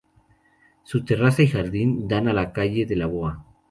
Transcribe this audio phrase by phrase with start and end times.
[0.83, 3.43] Su terraza y jardín dan a la calle de la Bola.